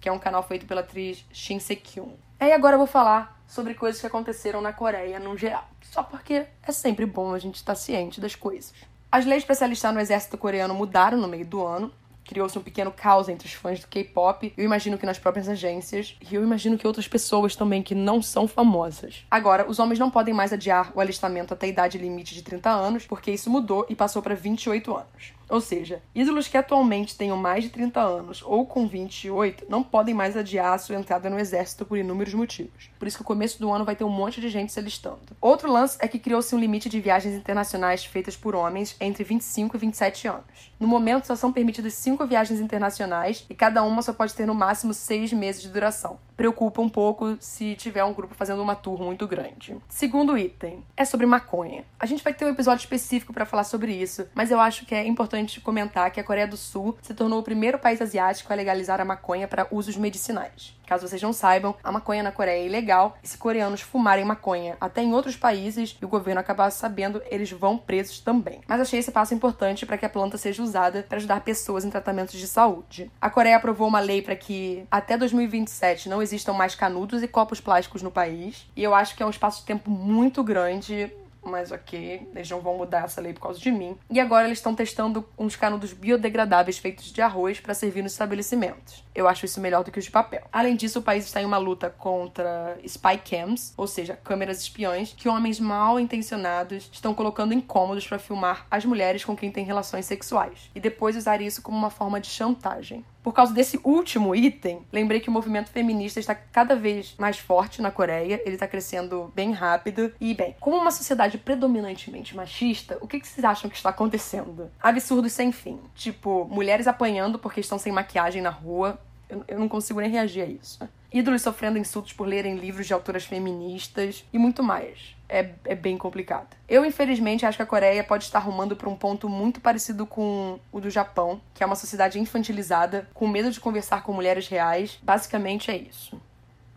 que 0.00 0.08
é 0.08 0.12
um 0.12 0.18
canal 0.18 0.42
feito 0.42 0.66
pela 0.66 0.80
atriz 0.80 1.24
Shin 1.32 1.58
Se-kyun. 1.58 2.12
E 2.40 2.52
agora 2.52 2.74
eu 2.74 2.78
vou 2.78 2.86
falar 2.86 3.40
sobre 3.46 3.74
coisas 3.74 4.00
que 4.00 4.06
aconteceram 4.06 4.60
na 4.60 4.72
Coreia 4.72 5.18
no 5.18 5.36
geral, 5.36 5.64
só 5.82 6.02
porque 6.02 6.46
é 6.62 6.72
sempre 6.72 7.06
bom 7.06 7.32
a 7.32 7.38
gente 7.38 7.56
estar 7.56 7.74
ciente 7.74 8.20
das 8.20 8.34
coisas. 8.34 8.72
As 9.10 9.24
leis 9.24 9.44
para 9.44 9.54
se 9.54 9.62
alistar 9.62 9.92
no 9.92 10.00
exército 10.00 10.36
coreano 10.36 10.74
mudaram 10.74 11.16
no 11.16 11.28
meio 11.28 11.46
do 11.46 11.64
ano, 11.64 11.92
criou-se 12.24 12.58
um 12.58 12.62
pequeno 12.62 12.90
caos 12.90 13.28
entre 13.28 13.46
os 13.46 13.54
fãs 13.54 13.80
do 13.80 13.86
K-pop. 13.86 14.52
Eu 14.56 14.64
imagino 14.64 14.98
que 14.98 15.06
nas 15.06 15.18
próprias 15.18 15.48
agências. 15.48 16.16
E 16.20 16.34
eu 16.34 16.42
imagino 16.42 16.78
que 16.78 16.86
outras 16.86 17.06
pessoas 17.06 17.54
também 17.54 17.82
que 17.82 17.94
não 17.94 18.22
são 18.22 18.48
famosas. 18.48 19.24
Agora, 19.30 19.68
os 19.68 19.78
homens 19.78 19.98
não 19.98 20.10
podem 20.10 20.34
mais 20.34 20.52
adiar 20.52 20.92
o 20.94 21.00
alistamento 21.00 21.54
até 21.54 21.66
a 21.66 21.68
idade 21.68 21.98
limite 21.98 22.34
de 22.34 22.42
30 22.42 22.70
anos, 22.70 23.06
porque 23.06 23.30
isso 23.30 23.50
mudou 23.50 23.86
e 23.88 23.94
passou 23.94 24.22
para 24.22 24.34
28 24.34 24.96
anos. 24.96 25.32
Ou 25.48 25.60
seja, 25.60 26.02
ídolos 26.14 26.48
que 26.48 26.56
atualmente 26.56 27.16
tenham 27.16 27.36
mais 27.36 27.64
de 27.64 27.70
30 27.70 28.00
anos 28.00 28.42
ou 28.44 28.66
com 28.66 28.86
28 28.86 29.66
não 29.68 29.82
podem 29.82 30.14
mais 30.14 30.36
adiar 30.36 30.72
a 30.72 30.78
sua 30.78 30.96
entrada 30.96 31.28
no 31.28 31.38
exército 31.38 31.84
por 31.84 31.98
inúmeros 31.98 32.34
motivos. 32.34 32.90
Por 32.98 33.06
isso 33.06 33.18
que 33.18 33.22
o 33.22 33.26
começo 33.26 33.60
do 33.60 33.70
ano 33.70 33.84
vai 33.84 33.94
ter 33.94 34.04
um 34.04 34.08
monte 34.10 34.40
de 34.40 34.48
gente 34.48 34.72
se 34.72 34.78
alistando. 34.78 35.20
Outro 35.40 35.70
lance 35.70 35.98
é 36.00 36.08
que 36.08 36.18
criou-se 36.18 36.54
um 36.54 36.58
limite 36.58 36.88
de 36.88 37.00
viagens 37.00 37.34
internacionais 37.34 38.04
feitas 38.04 38.36
por 38.36 38.54
homens 38.54 38.96
entre 39.00 39.24
25 39.24 39.76
e 39.76 39.80
27 39.80 40.28
anos. 40.28 40.72
No 40.80 40.88
momento, 40.88 41.26
só 41.26 41.36
são 41.36 41.52
permitidas 41.52 41.94
5 41.94 42.26
viagens 42.26 42.60
internacionais 42.60 43.44
e 43.48 43.54
cada 43.54 43.82
uma 43.82 44.02
só 44.02 44.12
pode 44.12 44.34
ter 44.34 44.46
no 44.46 44.54
máximo 44.54 44.94
6 44.94 45.32
meses 45.32 45.62
de 45.62 45.68
duração. 45.68 46.18
Preocupa 46.36 46.80
um 46.80 46.88
pouco 46.88 47.36
se 47.40 47.74
tiver 47.76 48.04
um 48.04 48.12
grupo 48.12 48.34
fazendo 48.34 48.62
uma 48.62 48.74
tour 48.74 49.00
muito 49.02 49.26
grande. 49.26 49.76
Segundo 49.88 50.36
item 50.38 50.84
é 50.96 51.04
sobre 51.04 51.26
maconha. 51.26 51.84
A 51.98 52.06
gente 52.06 52.22
vai 52.22 52.32
ter 52.32 52.44
um 52.44 52.50
episódio 52.50 52.82
específico 52.82 53.32
para 53.32 53.46
falar 53.46 53.64
sobre 53.64 53.92
isso, 53.92 54.26
mas 54.34 54.50
eu 54.50 54.60
acho 54.60 54.84
que 54.86 54.94
é 54.94 55.04
importante 55.06 55.34
importante 55.34 55.60
comentar 55.60 56.10
que 56.10 56.20
a 56.20 56.24
Coreia 56.24 56.46
do 56.46 56.56
Sul 56.56 56.96
se 57.02 57.14
tornou 57.14 57.40
o 57.40 57.42
primeiro 57.42 57.78
país 57.78 58.00
asiático 58.00 58.52
a 58.52 58.56
legalizar 58.56 59.00
a 59.00 59.04
maconha 59.04 59.48
para 59.48 59.66
usos 59.70 59.96
medicinais. 59.96 60.74
Caso 60.86 61.06
vocês 61.08 61.22
não 61.22 61.32
saibam, 61.32 61.74
a 61.82 61.92
maconha 61.92 62.22
na 62.22 62.32
Coreia 62.32 62.62
é 62.62 62.66
ilegal 62.66 63.16
e 63.22 63.28
se 63.28 63.38
coreanos 63.38 63.80
fumarem 63.80 64.24
maconha 64.24 64.76
até 64.80 65.02
em 65.02 65.12
outros 65.12 65.36
países 65.36 65.96
e 66.00 66.04
o 66.04 66.08
governo 66.08 66.40
acabar 66.40 66.70
sabendo, 66.70 67.22
eles 67.30 67.50
vão 67.50 67.78
presos 67.78 68.20
também. 68.20 68.60
Mas 68.66 68.80
achei 68.80 68.98
esse 68.98 69.12
passo 69.12 69.34
importante 69.34 69.86
para 69.86 69.98
que 69.98 70.06
a 70.06 70.10
planta 70.10 70.36
seja 70.36 70.62
usada 70.62 71.04
para 71.08 71.18
ajudar 71.18 71.40
pessoas 71.40 71.84
em 71.84 71.90
tratamentos 71.90 72.38
de 72.38 72.46
saúde. 72.46 73.10
A 73.20 73.30
Coreia 73.30 73.56
aprovou 73.56 73.88
uma 73.88 74.00
lei 74.00 74.22
para 74.22 74.36
que 74.36 74.86
até 74.90 75.16
2027 75.16 76.08
não 76.08 76.22
existam 76.22 76.52
mais 76.52 76.74
canudos 76.74 77.22
e 77.22 77.28
copos 77.28 77.60
plásticos 77.60 78.02
no 78.02 78.10
país, 78.10 78.66
e 78.76 78.82
eu 78.82 78.94
acho 78.94 79.16
que 79.16 79.22
é 79.22 79.26
um 79.26 79.30
espaço 79.30 79.60
de 79.60 79.66
tempo 79.66 79.90
muito 79.90 80.42
grande 80.42 81.12
mas 81.44 81.70
ok, 81.70 82.28
eles 82.34 82.50
não 82.50 82.60
vão 82.60 82.76
mudar 82.78 83.04
essa 83.04 83.20
lei 83.20 83.32
por 83.32 83.40
causa 83.40 83.60
de 83.60 83.70
mim. 83.70 83.96
E 84.10 84.18
agora 84.18 84.46
eles 84.46 84.58
estão 84.58 84.74
testando 84.74 85.24
uns 85.38 85.54
canudos 85.54 85.92
biodegradáveis 85.92 86.78
feitos 86.78 87.12
de 87.12 87.20
arroz 87.20 87.60
para 87.60 87.74
servir 87.74 88.02
nos 88.02 88.12
estabelecimentos. 88.12 89.03
Eu 89.14 89.28
acho 89.28 89.44
isso 89.44 89.60
melhor 89.60 89.84
do 89.84 89.92
que 89.92 89.98
os 89.98 90.04
de 90.04 90.10
papel. 90.10 90.42
Além 90.52 90.74
disso, 90.76 90.98
o 90.98 91.02
país 91.02 91.24
está 91.24 91.40
em 91.40 91.44
uma 91.44 91.58
luta 91.58 91.88
contra 91.88 92.76
spy 92.84 93.18
cams, 93.18 93.72
ou 93.76 93.86
seja, 93.86 94.16
câmeras 94.16 94.60
espiões, 94.60 95.14
que 95.16 95.28
homens 95.28 95.60
mal 95.60 96.00
intencionados 96.00 96.90
estão 96.92 97.14
colocando 97.14 97.52
em 97.52 97.60
cômodos 97.60 98.06
para 98.06 98.18
filmar 98.18 98.66
as 98.70 98.84
mulheres 98.84 99.24
com 99.24 99.36
quem 99.36 99.50
têm 99.50 99.64
relações 99.64 100.06
sexuais 100.06 100.70
e 100.74 100.80
depois 100.80 101.16
usar 101.16 101.40
isso 101.40 101.62
como 101.62 101.76
uma 101.76 101.90
forma 101.90 102.20
de 102.20 102.28
chantagem. 102.28 103.04
Por 103.24 103.32
causa 103.32 103.54
desse 103.54 103.80
último 103.82 104.34
item, 104.34 104.84
lembrei 104.92 105.18
que 105.18 105.30
o 105.30 105.32
movimento 105.32 105.70
feminista 105.70 106.20
está 106.20 106.34
cada 106.34 106.76
vez 106.76 107.14
mais 107.18 107.38
forte 107.38 107.80
na 107.80 107.90
Coreia, 107.90 108.38
ele 108.44 108.56
está 108.56 108.68
crescendo 108.68 109.32
bem 109.34 109.50
rápido. 109.50 110.12
E, 110.20 110.34
bem, 110.34 110.54
como 110.60 110.76
uma 110.76 110.90
sociedade 110.90 111.38
predominantemente 111.38 112.36
machista, 112.36 112.98
o 113.00 113.08
que 113.08 113.18
vocês 113.24 113.42
acham 113.42 113.70
que 113.70 113.76
está 113.76 113.88
acontecendo? 113.88 114.70
Absurdos 114.78 115.32
sem 115.32 115.50
fim. 115.52 115.80
Tipo, 115.94 116.44
mulheres 116.50 116.86
apanhando 116.86 117.38
porque 117.38 117.60
estão 117.60 117.78
sem 117.78 117.90
maquiagem 117.90 118.42
na 118.42 118.50
rua. 118.50 118.98
Eu, 119.34 119.44
eu 119.48 119.58
não 119.58 119.68
consigo 119.68 120.00
nem 120.00 120.10
reagir 120.10 120.42
a 120.42 120.46
isso. 120.46 120.78
Ídolos 121.12 121.42
sofrendo 121.42 121.78
insultos 121.78 122.12
por 122.12 122.26
lerem 122.26 122.56
livros 122.56 122.86
de 122.86 122.92
autoras 122.92 123.24
feministas 123.24 124.24
e 124.32 124.38
muito 124.38 124.62
mais 124.62 125.14
é, 125.28 125.50
é 125.64 125.74
bem 125.74 125.96
complicado. 125.96 126.48
Eu, 126.68 126.84
infelizmente, 126.84 127.46
acho 127.46 127.56
que 127.56 127.62
a 127.62 127.66
Coreia 127.66 128.04
pode 128.04 128.24
estar 128.24 128.38
arrumando 128.38 128.76
para 128.76 128.88
um 128.88 128.96
ponto 128.96 129.28
muito 129.28 129.60
parecido 129.60 130.06
com 130.06 130.58
o 130.72 130.80
do 130.80 130.90
Japão, 130.90 131.40
que 131.52 131.62
é 131.62 131.66
uma 131.66 131.76
sociedade 131.76 132.18
infantilizada, 132.18 133.08
com 133.14 133.26
medo 133.26 133.50
de 133.50 133.60
conversar 133.60 134.02
com 134.02 134.12
mulheres 134.12 134.48
reais. 134.48 134.98
Basicamente 135.02 135.70
é 135.70 135.76
isso. 135.76 136.20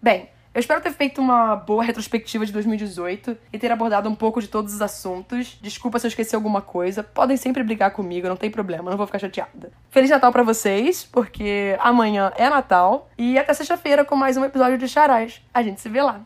Bem, 0.02 0.30
eu 0.58 0.60
espero 0.60 0.82
ter 0.82 0.92
feito 0.92 1.22
uma 1.22 1.56
boa 1.56 1.84
retrospectiva 1.84 2.44
de 2.44 2.52
2018 2.52 3.38
e 3.54 3.60
ter 3.60 3.72
abordado 3.72 4.10
um 4.10 4.16
pouco 4.16 4.42
de 4.42 4.48
todos 4.48 4.74
os 4.74 4.82
assuntos. 4.82 5.56
Desculpa 5.62 6.00
se 6.00 6.08
eu 6.08 6.10
esqueci 6.10 6.36
alguma 6.36 6.64
coisa. 6.64 7.04
Podem 7.04 7.38
sempre 7.38 7.62
brigar 7.62 7.92
comigo, 7.92 8.28
não 8.28 8.36
tem 8.36 8.50
problema, 8.50 8.90
não 8.90 8.98
vou 8.98 9.06
ficar 9.06 9.20
chateada. 9.20 9.72
Feliz 9.92 10.10
Natal 10.10 10.32
para 10.32 10.42
vocês, 10.42 11.08
porque 11.12 11.78
amanhã 11.80 12.32
é 12.36 12.50
Natal. 12.50 13.08
E 13.20 13.38
até 13.38 13.54
sexta-feira 13.54 14.04
com 14.04 14.16
mais 14.16 14.36
um 14.36 14.44
episódio 14.44 14.80
de 14.80 14.88
Charás. 14.88 15.40
A 15.54 15.62
gente 15.62 15.80
se 15.80 15.90
vê 15.90 16.02
lá. 16.02 16.22